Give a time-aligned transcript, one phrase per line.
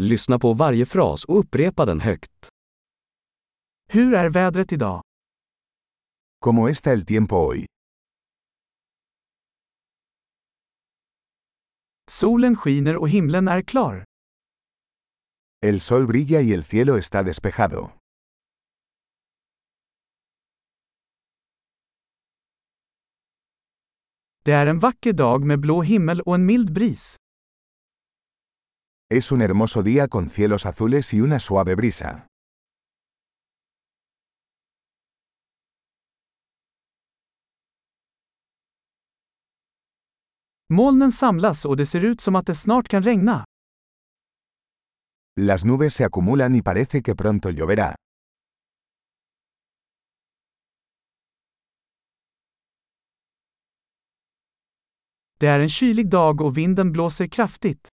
[0.00, 2.48] Lyssna på varje fras och upprepa den högt.
[3.88, 5.02] Hur är vädret idag?
[6.40, 7.66] ¿Cómo está el tiempo hoy?
[12.10, 14.04] Solen skiner och himlen är klar.
[15.66, 17.90] El sol brilla y el cielo está despejado.
[24.44, 27.16] Det är en vacker dag med blå himmel och en mild bris.
[29.08, 32.26] Es un hermoso día con cielos azules y una suave brisa.
[40.68, 43.44] Molnen samlas och det ser ut som att det snart kan regna.
[45.40, 47.94] Las nubes se acumulan y parece que pronto lloverá.
[55.38, 57.95] Det är en kylig dag och vinden blåser kraftigt.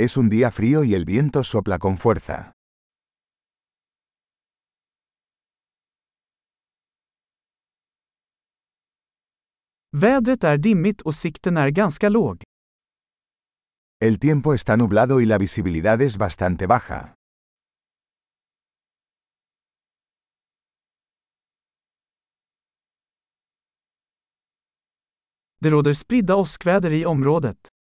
[0.00, 2.52] Es un día frío y el viento sopla con fuerza.
[9.90, 12.42] Vädret är dimmigt och sikten är ganska låg.
[14.00, 17.14] El tiempo está nublado y la visibilidad es bastante baja.
[25.60, 27.77] Det råder spridda åskväder i området.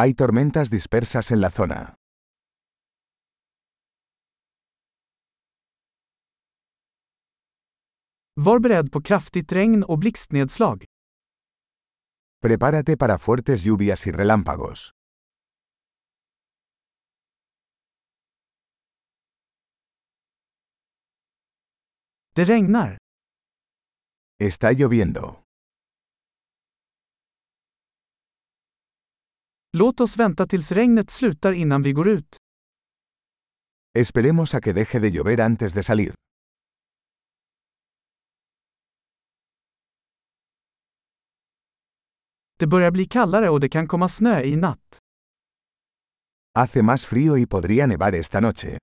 [0.00, 1.94] Hay tormentas dispersas en la zona.
[8.36, 10.84] Var beredd på kraftigt regn och blixtnedslag.
[12.42, 14.90] Prepárate para fuertes lluvias y relámpagos.
[22.34, 22.98] Det regnar.
[24.40, 25.47] Está lloviendo.
[29.72, 32.36] Låt oss vänta tills regnet slutar innan vi går ut.
[33.98, 36.14] Esperemos a que deje de llover antes de salir.
[42.58, 44.98] Det börjar bli kallare och det kan komma snö i natt.
[46.54, 48.78] Hace más frío y podría nevar esta noche.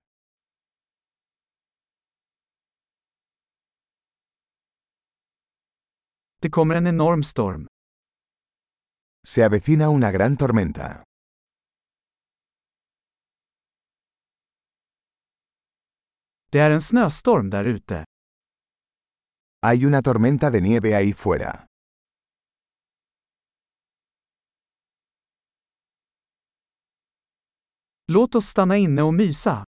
[6.42, 7.66] Det kommer en enorm storm.
[9.28, 11.02] Se avecina una gran tormenta.
[16.50, 18.04] Det är en snöstorm där ute.
[19.62, 21.66] Hay una tormenta de nieve ahí fuera.
[28.08, 29.64] Låt oss stanna inne och mysa.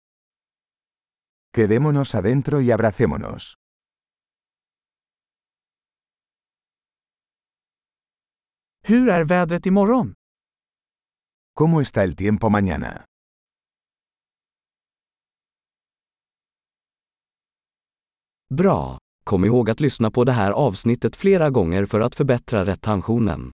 [1.54, 3.54] Quedémonos adentro y abracémonos.
[8.88, 10.14] Hur är vädret imorgon?
[11.54, 13.04] ¿Cómo está el tiempo mañana?
[18.54, 18.98] Bra!
[19.24, 23.50] Kom ihåg att lyssna på det här avsnittet flera gånger för att förbättra retentionen.